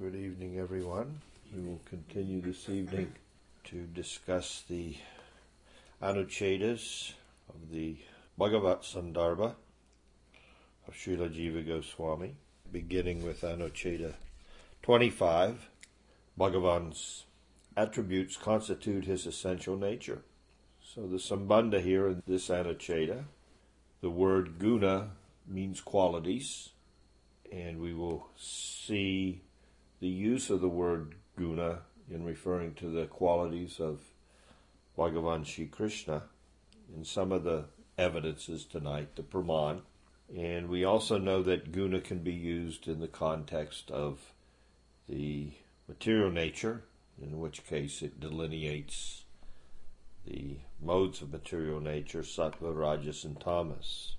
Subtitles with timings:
[0.00, 1.20] Good evening, everyone.
[1.54, 3.12] We will continue this evening
[3.64, 4.96] to discuss the
[6.02, 7.12] Anuchetas
[7.50, 7.98] of the
[8.38, 9.54] Bhagavat Sandarbha
[10.88, 12.36] of Srila Jiva Goswami,
[12.72, 14.14] beginning with Anucheta
[14.80, 15.68] 25.
[16.38, 17.26] Bhagavan's
[17.76, 20.22] attributes constitute his essential nature.
[20.82, 23.24] So the Sambandha here in this Anucheta,
[24.00, 25.10] the word guna
[25.46, 26.70] means qualities,
[27.52, 29.42] and we will see
[30.02, 31.78] the use of the word guna
[32.10, 34.00] in referring to the qualities of
[34.98, 36.24] Bhagavan Sri Krishna
[36.92, 37.66] in some of the
[37.96, 39.82] evidences tonight, the Praman.
[40.36, 44.18] And we also know that guna can be used in the context of
[45.08, 45.52] the
[45.86, 46.82] material nature,
[47.22, 49.22] in which case it delineates
[50.26, 54.16] the modes of material nature, sattva, rajas, and tamas.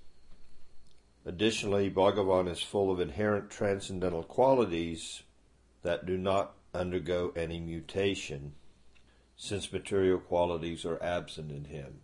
[1.26, 5.24] Additionally, Bhagavan is full of inherent transcendental qualities
[5.84, 8.54] that do not undergo any mutation,
[9.36, 12.00] since material qualities are absent in him.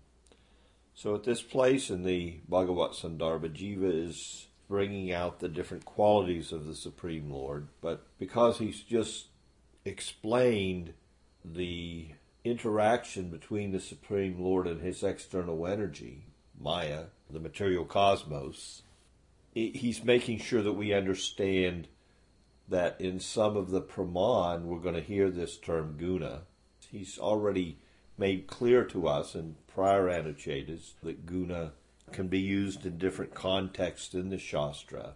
[0.93, 6.51] So at this place in the Bhagavat Sandarbha, Jiva is bringing out the different qualities
[6.51, 9.27] of the Supreme Lord, but because he's just
[9.85, 10.93] explained
[11.43, 12.09] the
[12.43, 16.25] interaction between the Supreme Lord and his external energy,
[16.59, 18.83] Maya, the material cosmos,
[19.53, 21.87] he's making sure that we understand
[22.69, 26.41] that in some of the Praman we're going to hear this term guna.
[26.91, 27.79] He's already
[28.17, 31.73] made clear to us in prior Anuchetas that guna
[32.11, 35.13] can be used in different contexts in the Shastra,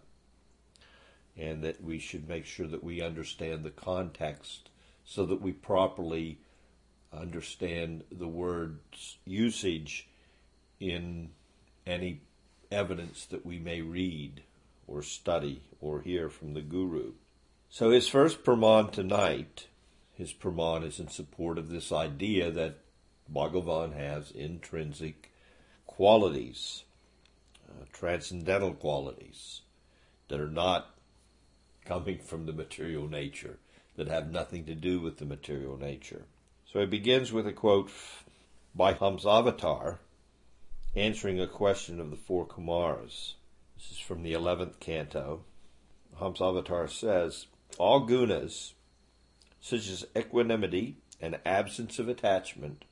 [1.36, 4.70] and that we should make sure that we understand the context
[5.04, 6.40] so that we properly
[7.12, 10.08] understand the word's usage
[10.80, 11.30] in
[11.86, 12.22] any
[12.72, 14.44] evidence that we may read
[14.88, 17.14] or study or hear from the Guru.
[17.74, 19.66] So his first Praman tonight,
[20.14, 22.78] his Praman is in support of this idea that
[23.34, 25.32] Bhagavan has intrinsic
[25.88, 26.84] qualities,
[27.68, 29.62] uh, transcendental qualities
[30.28, 30.94] that are not
[31.84, 33.58] coming from the material nature,
[33.96, 36.26] that have nothing to do with the material nature.
[36.72, 37.90] So he begins with a quote
[38.76, 39.97] by Hamsavatar,
[40.96, 43.34] answering a question of the four Kumars.
[43.76, 45.46] This is from the 11th canto.
[46.20, 47.47] Hamsavatar says,
[47.78, 48.73] All gunas,
[49.61, 52.85] such as equanimity and absence of attachment,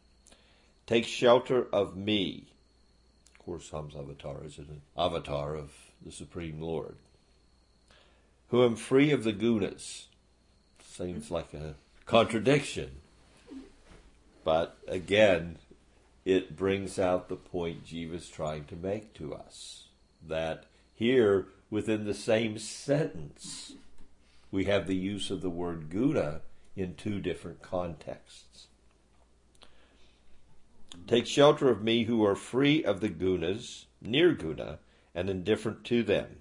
[0.88, 2.48] take shelter of me.
[3.34, 5.72] Of course, Hamsavatar is an avatar of
[6.04, 6.96] the Supreme Lord.
[8.50, 10.06] Who am free of the gunas.
[10.84, 11.76] Seems like a
[12.06, 12.92] contradiction.
[14.44, 15.58] But again,
[16.26, 19.86] it brings out the point Jiva's trying to make to us.
[20.28, 23.74] That here, within the same sentence,
[24.52, 26.42] we have the use of the word guna
[26.76, 28.68] in two different contexts.
[31.08, 34.80] Take shelter of me who are free of the gunas, nirguna,
[35.16, 36.38] and indifferent to them,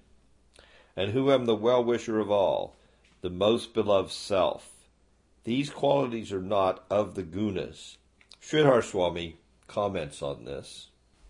[0.95, 2.75] and who am the well wisher of all,
[3.21, 4.69] the most beloved self.
[5.43, 7.97] These qualities are not of the gunas.
[8.41, 10.87] Sridhar Swami comments on this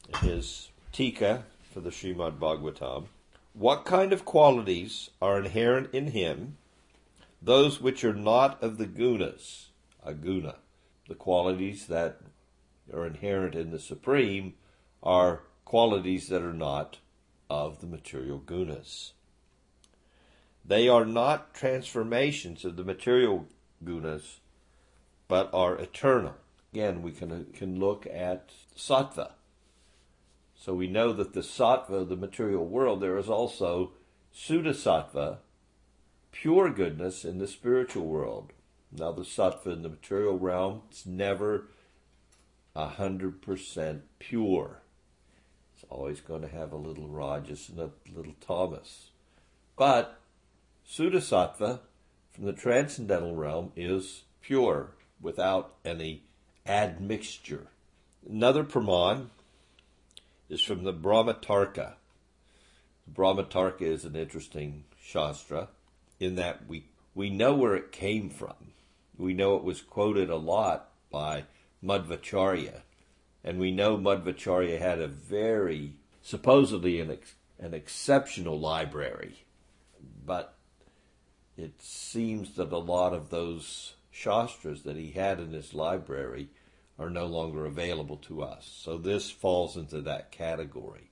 [0.10, 3.06] in his Tika for the Srimad Bhagavatam.
[3.54, 6.58] What kind of qualities are inherent in him?
[7.42, 9.70] Those which are not of the gunas,
[10.04, 10.56] a guna.
[11.08, 12.20] The qualities that
[12.94, 14.54] are inherent in the Supreme
[15.02, 17.00] are qualities that are not
[17.50, 19.12] of the material gunas.
[20.64, 23.48] They are not transformations of the material
[23.84, 24.40] gunas,
[25.28, 26.36] but are eternal.
[26.72, 29.32] Again, we can, can look at sattva.
[30.56, 33.94] So we know that the sattva, the material world, there is also
[34.34, 35.40] sudasattva,
[36.32, 38.54] pure goodness in the spiritual world.
[38.92, 41.68] Now, the sattva in the material realm is never
[42.76, 44.82] a hundred percent pure.
[45.76, 49.12] It's always going to have a little rajas and a little tamas.
[49.78, 50.20] But
[50.88, 51.80] sudasattva
[52.32, 54.92] from the transcendental realm is pure
[55.22, 56.24] without any
[56.66, 57.68] admixture.
[58.30, 59.28] Another praman
[60.50, 61.94] is from the Brahmatarka.
[63.08, 65.70] The Brahmatarka is an interesting shastra
[66.22, 66.86] in that we,
[67.16, 68.74] we know where it came from.
[69.18, 71.46] We know it was quoted a lot by
[71.84, 72.82] Madhvacharya.
[73.44, 79.46] And we know Madhvacharya had a very, supposedly an, ex, an exceptional library.
[80.24, 80.54] But
[81.58, 86.50] it seems that a lot of those Shastras that he had in his library
[87.00, 88.72] are no longer available to us.
[88.84, 91.10] So this falls into that category.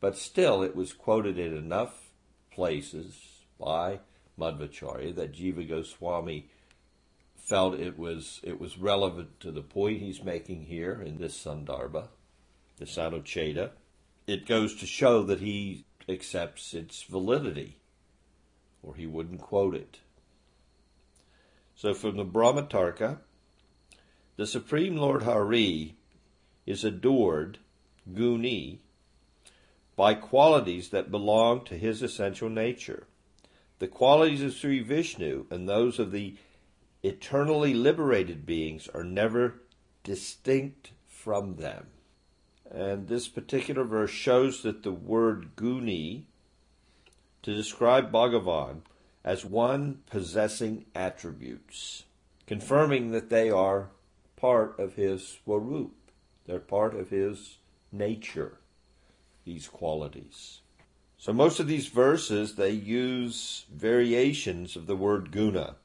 [0.00, 2.10] But still, it was quoted in enough
[2.52, 3.18] places
[3.58, 3.98] by
[4.38, 6.48] Madhvacharya that Jiva Goswami
[7.36, 12.08] felt it was it was relevant to the point he's making here in this Sandarbha,
[12.78, 13.70] the Anucheda.
[14.26, 17.76] It goes to show that he accepts its validity,
[18.82, 19.98] or he wouldn't quote it.
[21.76, 23.18] So from the Brahmatarka,
[24.36, 25.96] the Supreme Lord Hari
[26.66, 27.58] is adored,
[28.10, 28.78] guni,
[29.96, 33.06] by qualities that belong to his essential nature.
[33.80, 36.36] The qualities of Sri Vishnu and those of the
[37.02, 39.60] eternally liberated beings are never
[40.04, 41.88] distinct from them.
[42.70, 46.24] And this particular verse shows that the word guni
[47.42, 48.82] to describe Bhagavan
[49.24, 52.04] as one possessing attributes,
[52.46, 53.90] confirming that they are
[54.36, 55.92] part of his swarup.
[56.46, 57.58] They're part of his
[57.90, 58.58] nature,
[59.44, 60.60] these qualities.
[61.24, 65.76] So most of these verses, they use variations of the word guna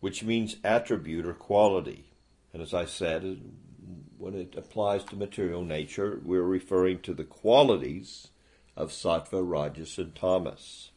[0.00, 2.06] which means attribute or quality.
[2.52, 3.40] And as I said,
[4.18, 8.30] when it applies to material nature, we're referring to the qualities
[8.76, 10.90] of sattva, rajas, and tamas.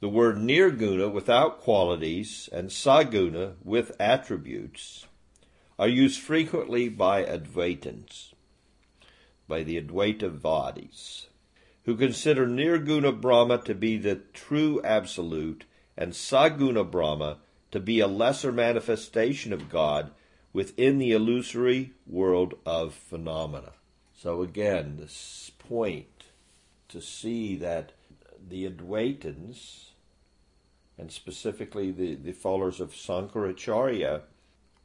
[0.00, 5.06] The word nirguna without qualities and saguna with attributes
[5.78, 8.32] are used frequently by Advaitins,
[9.46, 11.28] by the Advaita Vadis,
[11.84, 15.64] who consider nirguna Brahma to be the true absolute
[15.96, 17.38] and Saguna Brahma
[17.70, 20.10] to be a lesser manifestation of God
[20.52, 23.72] within the illusory world of phenomena.
[24.16, 26.24] So again, this point
[26.88, 27.92] to see that
[28.48, 29.90] the Advaitins,
[30.96, 34.22] and specifically the, the followers of Sankaracharya,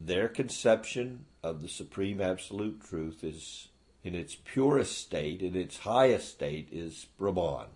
[0.02, 3.68] their conception of the Supreme Absolute Truth is
[4.04, 7.68] in its purest state, in its highest state, is Brahman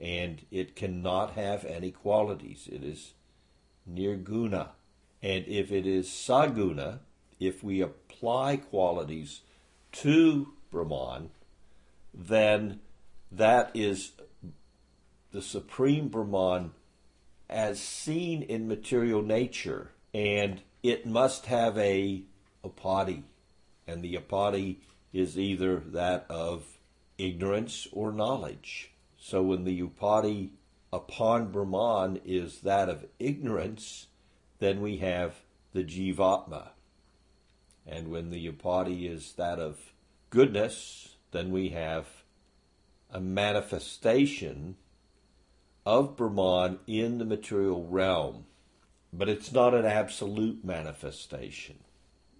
[0.00, 2.68] and it cannot have any qualities.
[2.72, 3.12] It is
[3.88, 4.70] nirguna.
[5.22, 7.00] And if it is saguna,
[7.38, 9.42] if we apply qualities
[9.92, 11.30] to Brahman,
[12.14, 12.80] then
[13.30, 14.12] that is
[15.32, 16.72] the supreme Brahman
[17.48, 22.22] as seen in material nature, and it must have a
[22.64, 23.24] upadhi,
[23.86, 24.76] and the upadhi
[25.12, 26.78] is either that of
[27.18, 28.92] ignorance or knowledge.
[29.18, 30.50] So when the upadhi
[30.92, 34.06] upon Brahman is that of ignorance,
[34.58, 35.36] then we have
[35.72, 36.68] the jivatma.
[37.86, 39.92] And when the upadhi is that of
[40.30, 42.06] goodness, then we have
[43.10, 44.76] a manifestation
[45.84, 48.46] of Brahman in the material realm.
[49.12, 51.78] But it's not an absolute manifestation.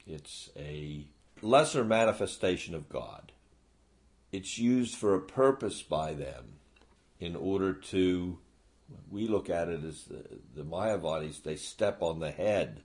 [0.07, 1.09] It's a
[1.43, 3.33] lesser manifestation of God.
[4.33, 6.61] It's used for a purpose by them
[7.19, 8.39] in order to,
[9.11, 12.83] we look at it as the, the Mayavadis, they step on the head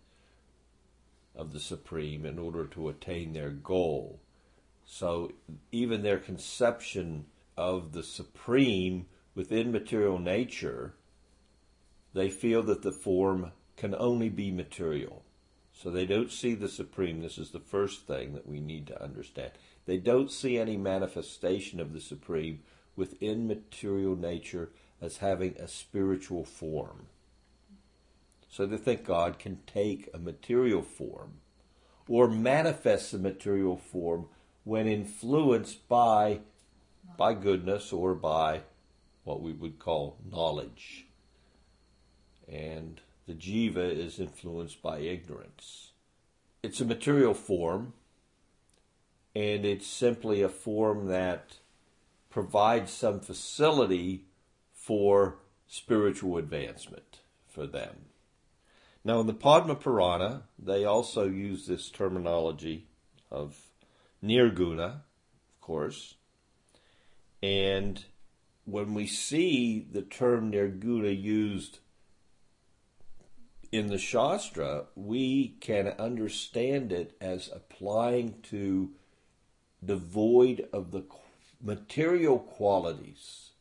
[1.36, 4.20] of the Supreme in order to attain their goal.
[4.86, 5.32] So
[5.72, 7.26] even their conception
[7.58, 9.06] of the Supreme
[9.36, 10.96] within material nature,
[12.14, 15.25] they feel that the form can only be material.
[15.76, 17.22] So they don't see the Supreme.
[17.22, 19.52] This is the first thing that we need to understand.
[19.86, 22.62] They don't see any manifestation of the Supreme
[22.96, 24.70] within material nature
[25.02, 27.08] as having a spiritual form.
[28.50, 31.34] So they think God can take a material form
[32.08, 34.28] or manifest a material form
[34.64, 36.40] when influenced by
[37.18, 38.62] by goodness or by
[39.26, 41.06] what we would call knowledge.
[42.48, 45.92] And the jiva is influenced by ignorance.
[46.62, 47.94] It's a material form,
[49.36, 51.58] and it's simply a form that
[52.30, 54.26] provides some facility
[54.74, 57.96] for spiritual advancement for them.
[59.04, 62.88] Now, in the Padma Purana, they also use this terminology
[63.32, 63.56] of
[64.24, 66.16] nirguna, of course.
[67.44, 68.04] And
[68.66, 71.80] when we see the term nirguna used
[73.76, 78.92] in the Shastra, we can understand it as applying to
[79.84, 81.04] devoid of the
[81.62, 83.52] material qualities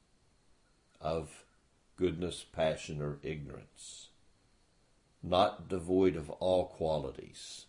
[1.01, 1.45] of
[1.97, 4.09] goodness, passion, or ignorance,
[5.23, 7.67] not devoid of all qualities.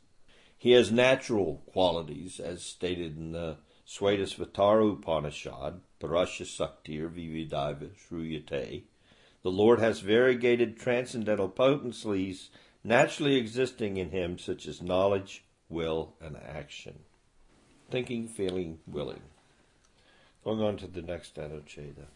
[0.57, 8.83] He has natural qualities, as stated in the Svetashvatara Upanishad, Parasya Saktir Vividaiva Shruyate.
[9.45, 12.49] The Lord has variegated transcendental potencies
[12.83, 17.01] naturally existing in him, such as knowledge, will, and action.
[17.91, 19.21] Thinking, feeling, willing.
[20.43, 22.07] Going on to the next Anucheda.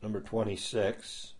[0.00, 1.32] Number 26.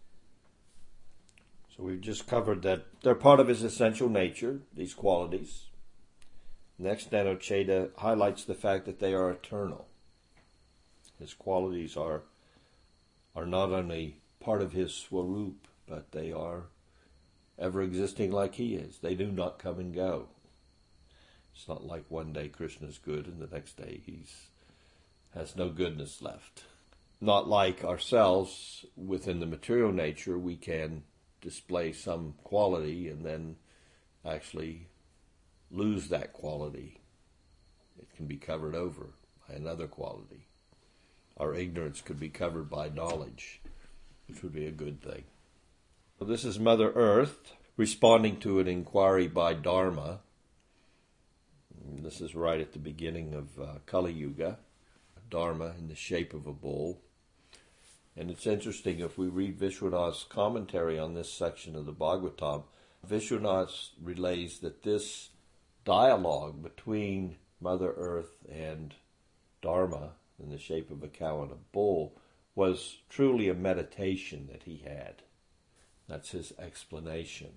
[1.76, 5.66] So we've just covered that they're part of his essential nature, these qualities.
[6.76, 9.86] Next, Anucheta highlights the fact that they are eternal.
[11.20, 12.22] His qualities are
[13.36, 16.64] are not only part of his swarup, but they are
[17.58, 18.98] ever existing like he is.
[18.98, 20.28] They do not come and go.
[21.54, 24.48] It's not like one day Krishna's good and the next day he's
[25.34, 26.64] has no goodness left.
[27.20, 31.04] Not like ourselves within the material nature, we can
[31.40, 33.56] display some quality and then
[34.24, 34.88] actually
[35.70, 37.00] lose that quality.
[37.98, 39.10] It can be covered over
[39.48, 40.46] by another quality.
[41.36, 43.60] Our ignorance could be covered by knowledge,
[44.26, 45.24] which would be a good thing.
[46.20, 50.20] This is Mother Earth responding to an inquiry by Dharma.
[52.00, 54.58] This is right at the beginning of uh, Kali Yuga.
[55.30, 57.00] Dharma in the shape of a bull.
[58.16, 62.62] And it's interesting if we read Vishwanath's commentary on this section of the Bhagavatam,
[63.04, 65.30] Vishwanath relays that this
[65.84, 68.94] dialogue between Mother Earth and
[69.60, 72.16] Dharma in the shape of a cow and a bull
[72.54, 75.22] was truly a meditation that he had.
[76.08, 77.52] That's his explanation.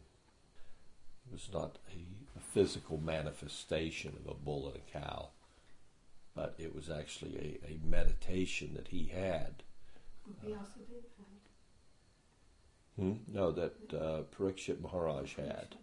[1.27, 5.29] It was not a, a physical manifestation of a bull and a cow,
[6.33, 9.63] but it was actually a, a meditation that he had.
[12.97, 13.13] Hmm?
[13.27, 15.75] No, that uh, Parikshit Maharaj had,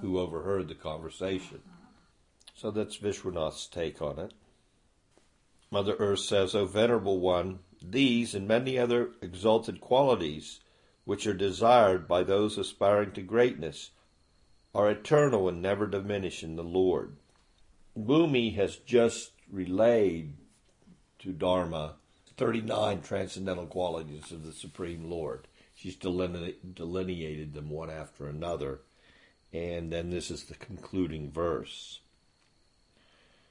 [0.00, 1.60] who overheard the conversation.
[2.54, 4.32] So that's Vishwanath's take on it.
[5.70, 10.60] Mother Earth says, O Venerable One, these and many other exalted qualities
[11.04, 13.90] which are desired by those aspiring to greatness
[14.74, 17.16] are eternal and never diminish in the Lord.
[17.98, 20.34] Bhumi has just relayed
[21.20, 21.94] to Dharma
[22.36, 25.48] 39 transcendental qualities of the Supreme Lord.
[25.74, 28.80] She's delineated them one after another.
[29.52, 32.00] And then this is the concluding verse.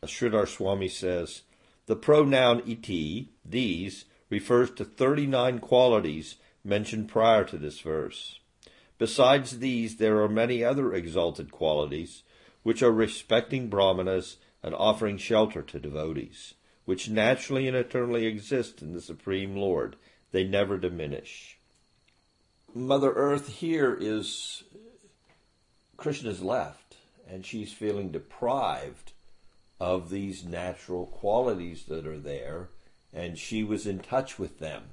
[0.04, 1.42] Sridhar Swami says,
[1.88, 8.40] the pronoun iti, these, refers to 39 qualities mentioned prior to this verse.
[8.98, 12.24] Besides these, there are many other exalted qualities,
[12.64, 16.56] which are respecting brahmanas and offering shelter to devotees,
[16.86, 19.96] which naturally and eternally exist in the Supreme Lord.
[20.32, 21.58] They never diminish.
[22.74, 24.64] Mother Earth here is
[25.96, 29.14] Krishna's left, and she's feeling deprived
[29.80, 32.70] of these natural qualities that are there,
[33.14, 34.84] and she was in touch with them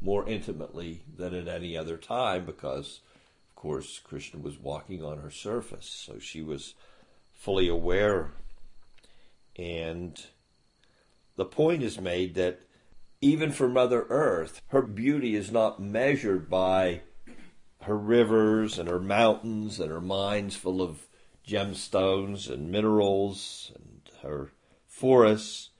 [0.00, 3.00] more intimately than at any other time because,
[3.48, 6.74] of course, Krishna was walking on her surface, so she was
[7.32, 8.32] fully aware.
[9.56, 10.20] And
[11.36, 12.60] the point is made that
[13.20, 17.00] even for Mother Earth, her beauty is not measured by
[17.82, 21.06] her rivers and her mountains and her mines full of
[21.46, 24.52] gemstones and minerals and her
[24.86, 25.70] forests,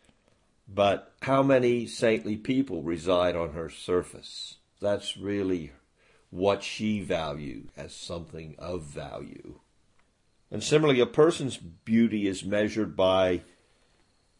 [0.66, 4.56] but how many saintly people reside on her surface?
[4.80, 5.72] That's really
[6.30, 9.60] what she valued as something of value.
[10.50, 13.42] And similarly, a person's beauty is measured by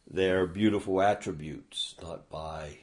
[0.09, 2.79] their beautiful attributes, not by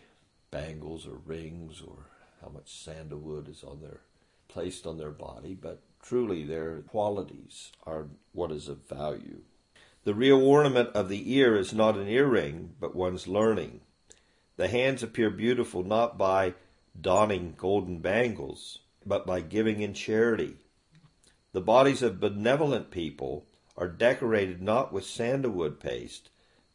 [0.49, 2.07] bangles or rings or
[2.41, 4.01] how much sandalwood is on their
[4.47, 9.41] placed on their body, but truly their qualities are what is of value.
[10.03, 13.81] The real ornament of the ear is not an earring, but one's learning.
[14.57, 16.55] The hands appear beautiful not by
[16.99, 20.55] donning golden bangles, but by giving in charity.
[21.53, 23.45] The bodies of benevolent people
[23.77, 26.29] are decorated not with sandalwood paste,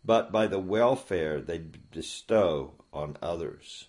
[0.05, 3.89] but by the welfare they bestow on others.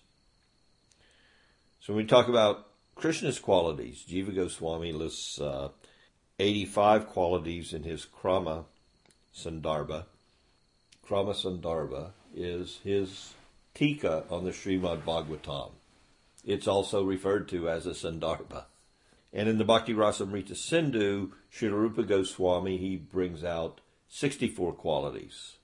[1.80, 2.66] So when we talk about
[2.96, 5.68] Krishna's qualities, Jiva Goswami lists uh,
[6.40, 8.64] 85 qualities in his Krama
[9.38, 10.06] Sandarbha.
[11.06, 13.34] Krama Sandarbha is his
[13.72, 15.70] tika on the Srimad Bhagavatam.
[16.44, 18.64] It's also referred to as a Sandarbha.
[19.32, 25.56] And in the Bhakti Rasamrita Sindhu, Srila Rupa Goswami, he brings out 64 qualities.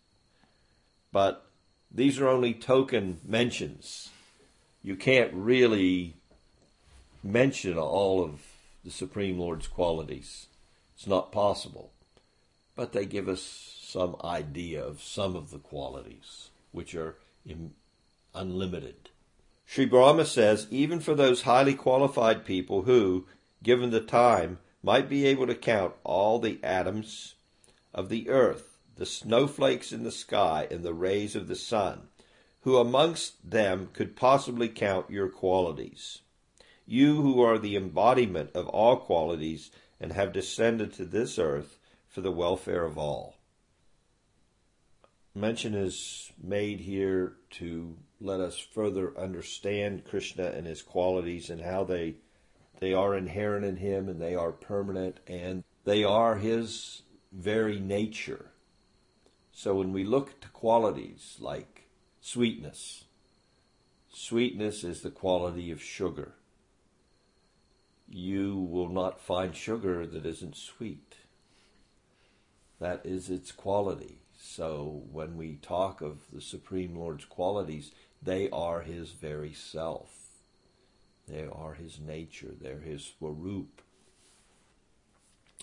[1.11, 1.47] But
[1.91, 4.11] these are only token mentions.
[4.83, 6.15] You can't really
[7.25, 8.41] mention all of
[8.85, 10.47] the Supreme Lord's qualities.
[10.95, 11.94] It's not possible
[12.77, 13.43] but they give us
[13.83, 17.17] some idea of some of the qualities, which are
[18.35, 19.11] unlimited.
[19.67, 23.27] Sri Brahma says, even for those highly qualified people who,
[23.63, 27.35] given the time, might be able to count all the atoms
[27.95, 32.09] of the earth, the snowflakes in the sky, and the rays of the sun,
[32.63, 36.21] who amongst them could possibly count your qualities?
[36.87, 41.79] you who are the embodiment of all qualities and have descended to this earth
[42.15, 43.35] for the welfare of all.
[45.35, 51.83] Mention is made here to let us further understand Krishna and his qualities and how
[51.83, 52.15] they
[52.79, 57.03] they are inherent in him and they are permanent and they are his
[57.33, 58.53] very nature.
[59.51, 61.89] So when we look to qualities like
[62.21, 63.07] sweetness,
[64.13, 66.35] sweetness is the quality of sugar.
[68.09, 71.04] You will not find sugar that isn't sweet.
[72.81, 74.19] That is its quality.
[74.39, 80.25] So when we talk of the Supreme Lord's qualities, they are his very self.
[81.27, 82.53] They are his nature.
[82.61, 83.81] They're his swarup.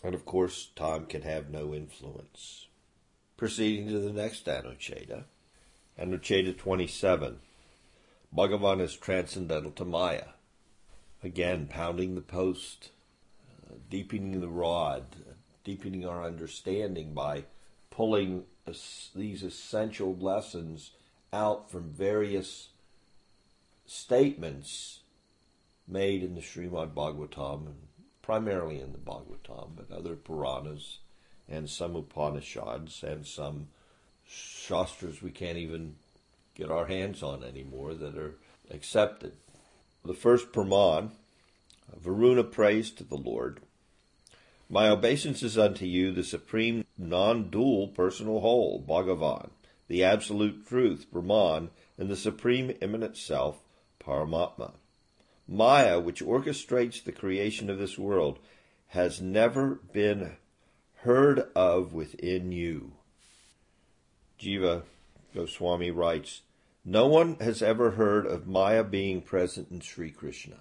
[0.04, 2.68] And of course, time can have no influence.
[3.38, 5.26] Proceeding to the next Anucheta.
[6.00, 7.40] Anucheta 27.
[8.36, 10.30] Bhagavan is transcendental to Maya.
[11.24, 12.90] Again, pounding the post,
[13.70, 15.06] uh, deepening the rod,
[15.64, 17.46] deepening our understanding by
[17.90, 18.44] pulling
[19.16, 20.92] these essential lessons
[21.34, 22.70] out from various
[23.86, 25.00] statements
[25.88, 27.74] made in the Srimad Bhagavatam,
[28.22, 31.00] primarily in the Bhagavatam, but other Puranas
[31.50, 33.68] and some Upanishads and some
[34.26, 35.96] Shastras we can't even
[36.56, 38.36] get our hands on anymore that are
[38.70, 39.34] accepted.
[40.06, 41.12] The first Praman,
[41.96, 43.60] Varuna prays to the Lord.
[44.72, 49.52] My obeisance is unto you, the supreme non-dual personal whole, Bhagavan
[49.92, 53.62] the absolute truth, Brahman, and the supreme immanent self,
[54.00, 54.76] Paramatma.
[55.46, 58.40] Maya, which orchestrates the creation of this world,
[58.88, 60.38] has never been
[61.00, 62.94] heard of within you.
[64.40, 64.84] Jiva
[65.36, 66.44] Goswami writes,
[66.86, 70.60] No one has ever heard of Maya being present in Sri Krishna,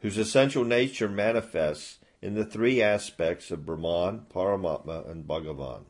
[0.00, 5.84] whose essential nature manifests in the three aspects of Brahman, Paramatma, and Bhagavan.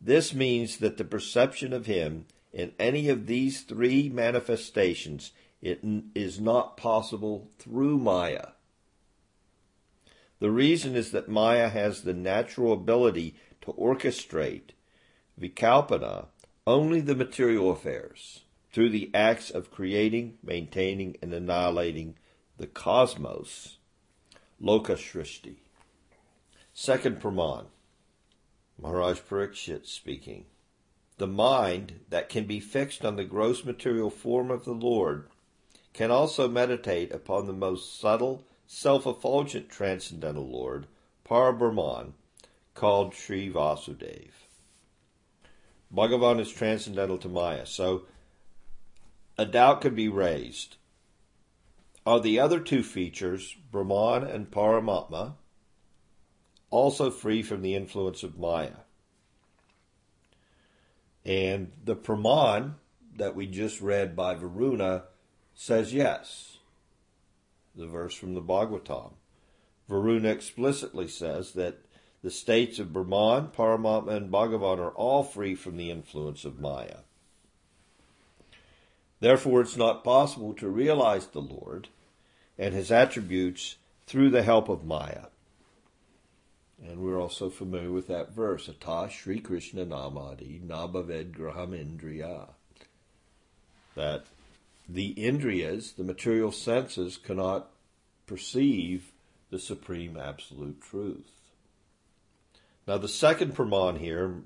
[0.00, 5.80] This means that the perception of him in any of these three manifestations it
[6.14, 8.48] is not possible through Maya.
[10.38, 14.70] The reason is that Maya has the natural ability to orchestrate
[15.40, 16.26] vikalpana
[16.66, 22.16] only the material affairs through the acts of creating, maintaining, and annihilating
[22.58, 23.75] the cosmos,
[24.62, 25.56] lokasrishti.
[26.72, 27.66] Second praman.
[28.80, 30.44] Maharaj Parikshit speaking.
[31.18, 35.28] The mind that can be fixed on the gross material form of the Lord
[35.94, 40.86] can also meditate upon the most subtle, self-effulgent transcendental Lord,
[41.24, 42.12] Parabrahman,
[42.74, 44.28] called Sri Vasudev.
[45.94, 48.02] Bhagavan is transcendental to Maya, so
[49.38, 50.76] a doubt can be raised.
[52.06, 55.34] Are the other two features, Brahman and Paramatma,
[56.70, 58.84] also free from the influence of Maya.
[61.24, 62.74] And the Praman
[63.16, 65.04] that we just read by Varuna
[65.52, 66.58] says yes.
[67.74, 69.14] The verse from the Bhagavatam.
[69.88, 71.78] Varuna explicitly says that
[72.22, 76.98] the states of Brahman, Paramatma, and Bhagavan are all free from the influence of Maya.
[79.18, 81.88] Therefore, it's not possible to realize the Lord
[82.58, 85.26] and his attributes through the help of Maya.
[86.82, 92.50] And we're also familiar with that verse, Ata Sri Krishna Namadi Nabhaved Graham Indriya.
[93.94, 94.26] That
[94.88, 97.70] the Indriyas, the material senses, cannot
[98.26, 99.12] perceive
[99.50, 101.30] the supreme absolute truth.
[102.86, 104.42] Now the second Praman here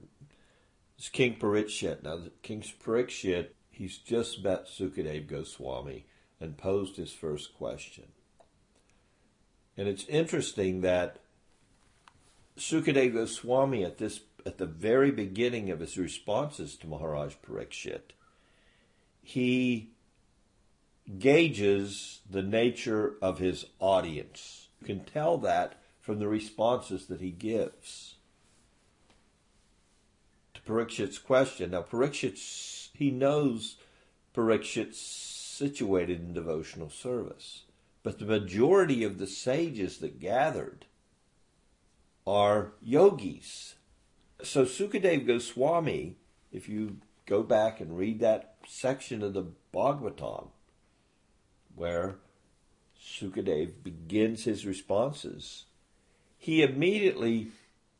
[0.98, 2.02] is King Parikshit.
[2.02, 6.06] Now King Parikshit, he's just met Sukadev Goswami
[6.40, 8.06] and posed his first question.
[9.76, 11.20] And it's interesting that
[12.56, 18.12] Sukadeva Goswami at this at the very beginning of his responses to Maharaj Parikshit,
[19.22, 19.90] he
[21.18, 24.68] gauges the nature of his audience.
[24.80, 28.16] You can tell that from the responses that he gives
[30.54, 31.72] to Parikshit's question.
[31.72, 33.76] Now, Parikshit, he knows
[34.34, 37.64] Parikshit's situated in devotional service,
[38.02, 40.86] but the majority of the sages that gathered
[42.26, 43.74] are yogis.
[44.42, 46.16] So Sukadev Goswami,
[46.50, 46.96] if you
[47.26, 49.44] go back and read that section of the
[49.74, 50.48] Bhagavatam,
[51.74, 52.16] where
[52.98, 55.66] Sukadev begins his responses,
[56.38, 57.48] he immediately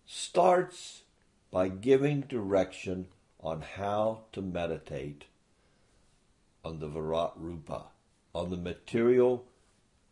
[0.07, 1.03] starts
[1.51, 5.27] by giving direction on how to meditate
[6.64, 7.87] on the Virat Rupa,
[8.35, 9.46] on the material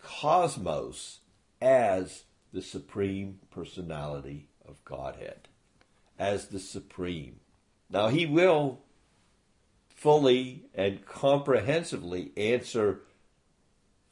[0.03, 1.21] cosmos
[1.61, 5.49] as the supreme personality of Godhead,
[6.19, 7.41] as the supreme.
[7.91, 8.81] Now, he will
[9.89, 13.01] fully and comprehensively answer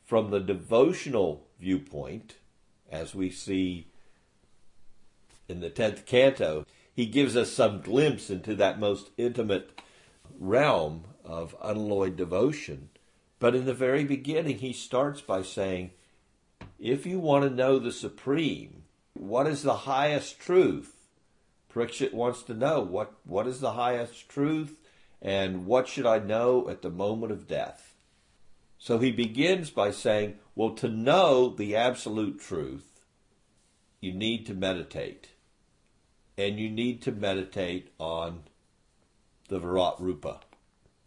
[0.05, 2.37] from the devotional viewpoint,
[2.91, 3.89] as we see
[5.49, 6.65] in the 10th canto.
[6.93, 9.81] He gives us some glimpse into that most intimate
[10.39, 12.89] realm of unalloyed devotion.
[13.39, 15.91] But in the very beginning, he starts by saying,
[16.79, 20.95] if you want to know the supreme, what is the highest truth?
[21.73, 24.81] Parikshit wants to know what, what is the highest truth
[25.21, 27.95] and what should I know at the moment of death?
[28.79, 33.01] So he begins by saying, well, to know the absolute truth,
[34.01, 35.29] you need to meditate.
[36.39, 38.45] And you need to meditate on
[39.49, 40.41] the Virat Rupa.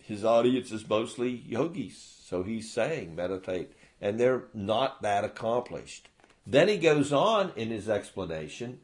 [0.10, 6.10] His audience is mostly yogis, so he's saying meditate, and they're not that accomplished.
[6.48, 8.80] Then he goes on in his explanation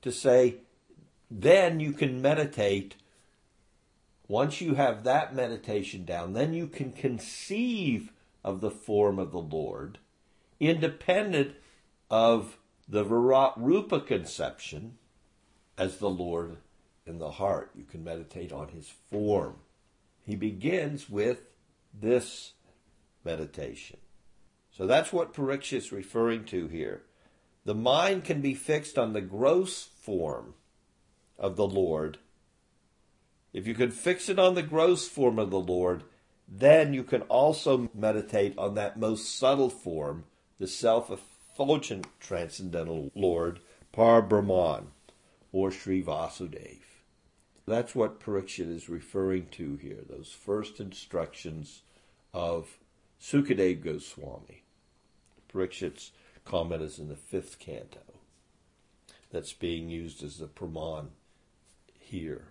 [0.00, 0.54] to say,
[1.30, 2.94] then you can meditate.
[4.26, 8.10] Once you have that meditation down, then you can conceive
[8.42, 9.98] of the form of the Lord,
[10.58, 11.56] independent
[12.10, 12.56] of
[12.88, 14.96] the Virat Rupa conception
[15.76, 16.56] as the Lord
[17.04, 17.70] in the heart.
[17.76, 19.56] You can meditate on his form.
[20.24, 21.42] He begins with
[21.98, 22.52] this
[23.24, 23.98] meditation.
[24.70, 27.02] So that's what Parikshit is referring to here.
[27.64, 30.54] The mind can be fixed on the gross form
[31.38, 32.18] of the Lord.
[33.52, 36.04] If you can fix it on the gross form of the Lord,
[36.48, 40.24] then you can also meditate on that most subtle form,
[40.58, 43.60] the self effulgent transcendental Lord,
[43.92, 44.88] Par Brahman,
[45.52, 46.89] or Sri Vasudev.
[47.70, 51.82] That's what Parikshit is referring to here, those first instructions
[52.34, 52.78] of
[53.22, 54.64] Sukadev Goswami.
[55.48, 56.10] Parikshit's
[56.44, 58.00] comment is in the fifth canto.
[59.30, 61.10] That's being used as the praman
[62.00, 62.48] here.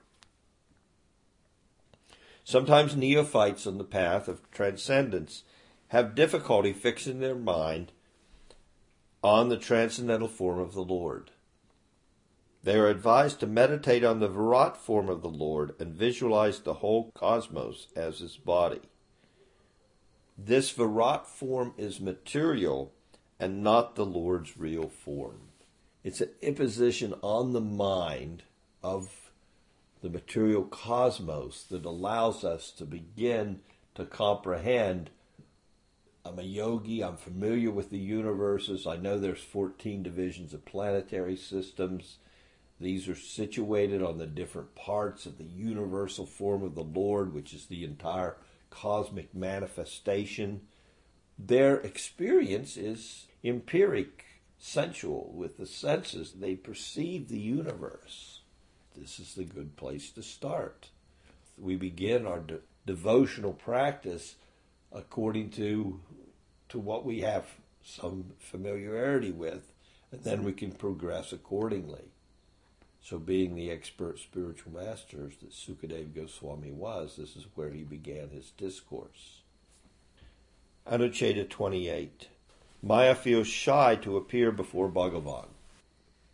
[2.46, 5.44] Sometimes neophytes on the path of transcendence
[5.90, 7.92] have difficulty fixing their mind
[9.22, 11.32] on the transcendental form of the Lord.
[12.64, 16.76] They are advised to meditate on the Virat form of the Lord and visualize the
[16.76, 18.82] whole cosmos as his body.
[20.38, 22.94] This Virat form is material
[23.40, 25.50] and not the Lord's real form.
[26.04, 28.44] It's an imposition on the mind
[28.84, 29.32] of
[30.02, 33.62] the material cosmos that allows us to begin
[33.96, 35.10] to comprehend
[36.26, 41.36] I'm a yogi, I'm familiar with the universes, I know there's 14 divisions of planetary
[41.36, 42.18] systems.
[42.80, 47.54] These are situated on the different parts of the universal form of the Lord, which
[47.54, 48.38] is the entire
[48.70, 50.62] cosmic manifestation.
[51.38, 54.26] Their experience is empiric,
[54.58, 56.34] sensual, with the senses.
[56.34, 58.42] They perceive the universe.
[58.96, 60.90] This is the good place to start.
[61.58, 64.36] We begin our de- devotional practice
[64.92, 66.00] according to
[66.70, 67.46] to what we have
[67.84, 69.74] some familiarity with,
[70.12, 72.12] and then we can progress accordingly.
[73.02, 78.30] So, being the expert spiritual masters that Sukadev Goswami was, this is where he began
[78.30, 79.42] his discourse.
[80.86, 82.28] Anucheta 28.
[82.82, 85.48] Maya feels shy to appear before Bhagavan.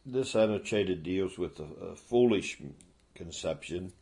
[0.05, 2.57] This Anucheta deals with a foolish
[3.15, 3.93] conception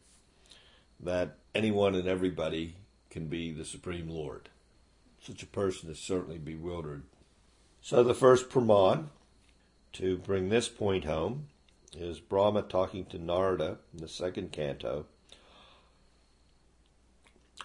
[0.99, 2.76] that anyone and everybody
[3.10, 4.49] can be the Supreme Lord.
[5.21, 7.04] Such a person is certainly bewildered.
[7.82, 9.10] So, the first praman
[9.93, 11.47] to bring this point home
[11.95, 15.06] is Brahma talking to Narada in the second canto.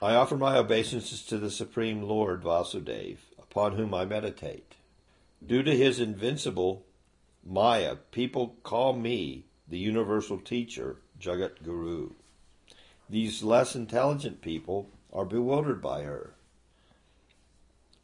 [0.02, 4.74] I offer my obeisances to the Supreme Lord Vasudev, upon whom I meditate.
[5.44, 6.84] Due to his invincible
[7.44, 12.10] Maya, people call me the universal teacher, Jagat Guru.
[13.08, 16.34] These less intelligent people are bewildered by her,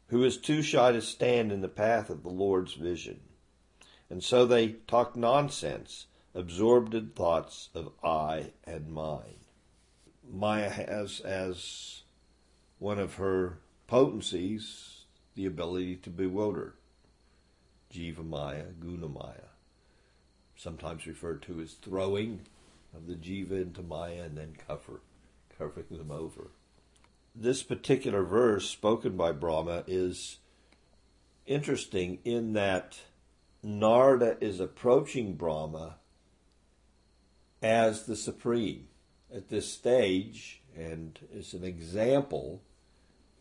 [0.07, 3.19] who is too shy to stand in the path of the Lord's vision.
[4.09, 9.39] And so they talk nonsense absorbed in thoughts of I and mine.
[10.29, 12.01] Maya has as
[12.77, 16.75] one of her potencies the ability to bewilder.
[17.93, 19.49] Jiva Maya, Guna Maya,
[20.57, 22.41] sometimes referred to as throwing
[22.93, 25.01] of the Jiva into Maya and then cover,
[25.57, 26.51] covering them over.
[27.33, 30.39] This particular verse spoken by Brahma is
[31.45, 32.99] interesting in that
[33.63, 35.97] Narada is approaching Brahma
[37.65, 38.87] as the supreme
[39.33, 42.61] at this stage, and as an example,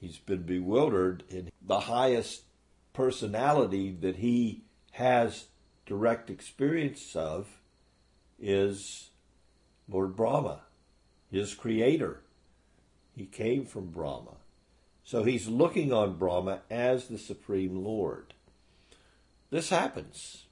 [0.01, 2.45] he's been bewildered in the highest
[2.95, 5.49] personality that he has
[5.85, 7.61] direct experience of
[8.41, 9.11] is
[9.91, 10.63] Lord Brahma,
[11.31, 12.23] his creator.
[13.15, 14.37] He came from Brahma.
[15.05, 18.33] So he's looking on Brahma as the Supreme Lord.
[19.51, 20.47] This happens.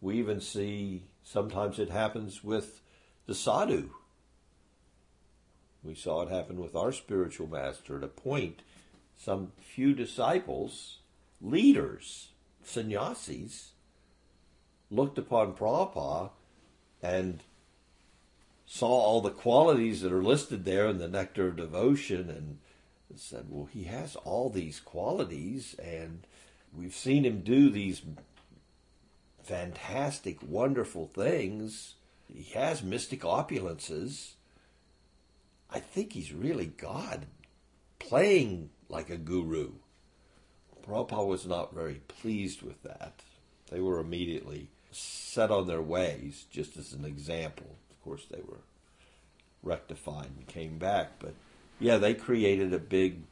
[0.00, 2.80] We even see sometimes it happens with
[3.26, 3.90] the sadhu.
[5.82, 8.62] We saw it happen with our spiritual master at a point.
[9.16, 10.98] Some few disciples,
[11.40, 12.28] leaders,
[12.62, 13.72] sannyasis,
[14.90, 16.30] looked upon Prabhupada
[17.02, 17.40] and
[18.66, 22.58] saw all the qualities that are listed there in the Nectar of Devotion and
[23.16, 26.26] said, Well, he has all these qualities, and
[26.76, 28.02] we've seen him do these
[29.42, 31.94] fantastic, wonderful things.
[32.32, 34.32] He has mystic opulences.
[35.70, 37.26] I think he's really God
[37.98, 39.72] playing like a guru.
[40.86, 43.20] Prabhupada was not very pleased with that.
[43.70, 47.76] They were immediately set on their ways, just as an example.
[47.90, 48.60] Of course, they were
[49.62, 51.34] rectified and came back, but
[51.80, 53.22] yeah, they created a big.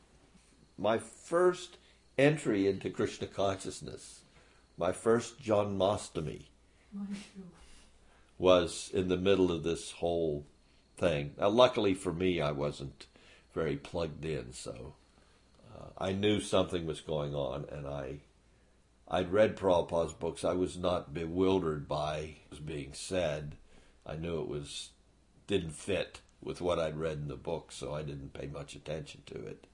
[0.78, 1.76] My first
[2.18, 4.22] entry into Krishna consciousness,
[4.78, 6.44] my first Janmashtami,
[8.42, 10.44] was in the middle of this whole
[10.96, 11.33] thing.
[11.38, 13.07] Now, luckily for me, I wasn't
[13.55, 14.94] very plugged in, so
[15.72, 18.16] uh, I knew something was going on, and I
[19.07, 20.44] I'd read Prabhupada's books.
[20.44, 23.55] I was not bewildered by what was being said.
[24.05, 24.90] I knew it was
[25.46, 29.22] didn't fit with what I'd read in the book, so I didn't pay much attention
[29.26, 29.68] to it.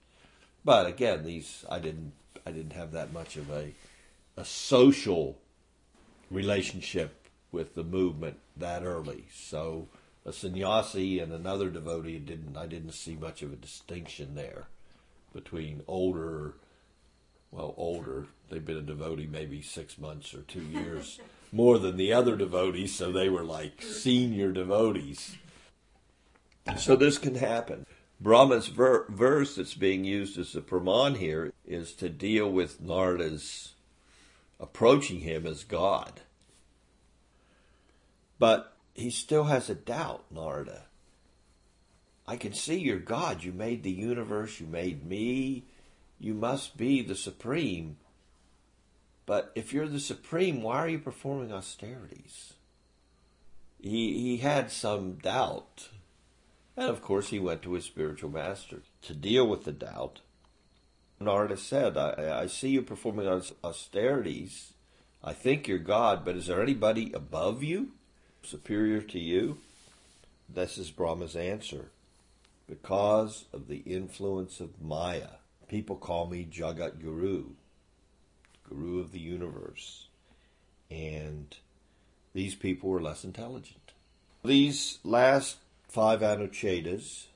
[0.62, 2.12] But again, these I didn't
[2.44, 3.72] I didn't have that much of a
[4.36, 5.38] a social
[6.30, 7.17] relationship
[7.50, 9.26] with the movement that early.
[9.32, 9.88] So
[10.24, 14.68] a sannyasi and another devotee didn't I didn't see much of a distinction there
[15.32, 16.54] between older
[17.50, 18.26] well older.
[18.50, 21.20] They've been a devotee maybe six months or two years
[21.52, 25.36] more than the other devotees so they were like senior devotees.
[26.76, 27.86] So this can happen.
[28.20, 33.74] Brahma's ver- verse that's being used as a praman here is to deal with Narada's
[34.60, 36.20] approaching him as god
[38.38, 40.82] but he still has a doubt, Narada.
[42.26, 43.42] I can see you're God.
[43.42, 44.60] You made the universe.
[44.60, 45.64] You made me.
[46.18, 47.96] You must be the supreme.
[49.24, 52.54] But if you're the supreme, why are you performing austerities?
[53.80, 55.88] He, he had some doubt.
[56.76, 60.20] And of course, he went to his spiritual master to deal with the doubt.
[61.20, 63.26] Narada said, I, I see you performing
[63.64, 64.74] austerities.
[65.22, 67.92] I think you're God, but is there anybody above you?
[68.48, 69.58] Superior to you?
[70.48, 71.90] This is Brahma's answer.
[72.66, 75.36] Because of the influence of Maya.
[75.68, 77.50] People call me Jagat Guru,
[78.68, 80.08] Guru of the universe.
[80.90, 81.54] And
[82.32, 83.92] these people were less intelligent.
[84.44, 85.56] These last
[85.88, 87.26] five Anuchetas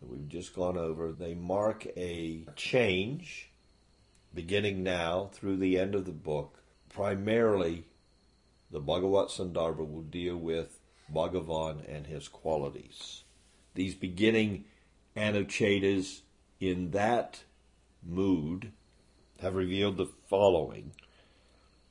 [0.00, 3.50] that we've just gone over, they mark a change
[4.34, 6.58] beginning now through the end of the book,
[6.90, 7.84] primarily
[8.70, 10.78] the Bhagavat Sandarbha will deal with
[11.12, 13.24] Bhagavan and his qualities.
[13.74, 14.64] These beginning
[15.16, 16.22] Anuchetas
[16.60, 17.44] in that
[18.02, 18.72] mood
[19.40, 20.92] have revealed the following.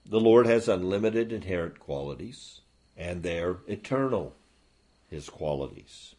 [0.06, 2.62] The Lord has unlimited inherent qualities,
[2.98, 4.36] and they're eternal,
[5.08, 6.16] his qualities.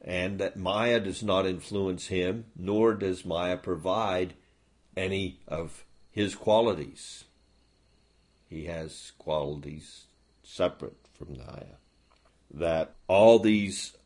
[0.00, 4.34] And that Maya does not influence him, nor does Maya provide
[4.96, 7.24] any of his qualities.
[8.56, 10.06] He has qualities
[10.42, 11.76] separate from Maya.
[12.50, 13.98] That all these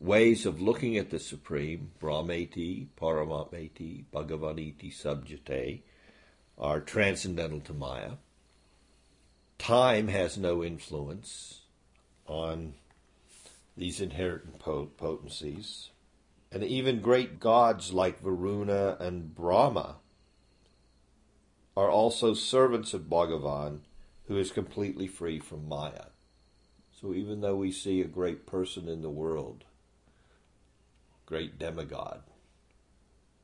[0.00, 5.84] ways of looking at the Supreme, Brahmeti, Paramatmeti, Bhagavaniti, Subjate,
[6.56, 8.12] are transcendental to Maya.
[9.58, 11.64] Time has no influence
[12.26, 12.72] on
[13.76, 15.90] these inherent potencies.
[16.50, 19.96] And even great gods like Varuna and Brahma
[21.76, 23.80] are also servants of Bhagavan,
[24.26, 26.06] who is completely free from Maya.
[27.00, 29.64] So even though we see a great person in the world,
[31.26, 32.22] great demigod,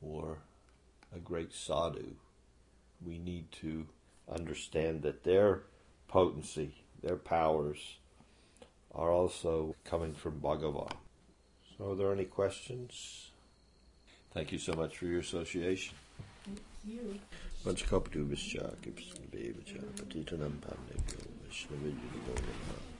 [0.01, 0.39] or
[1.15, 2.15] a great sadhu,
[3.05, 3.87] we need to
[4.31, 5.63] understand that their
[6.07, 7.97] potency, their powers,
[8.93, 10.91] are also coming from Bhagavan.
[11.77, 13.31] So, are there any questions?
[14.33, 15.95] Thank you so much for your association.
[16.45, 17.19] Thank you.
[17.63, 21.27] Ich glaube, du bist ja, gibst ein Baby, ja, pēc bīvi čāpa, ein nam pārnieku,
[21.47, 22.90] es nevienu, ko man pārnieku.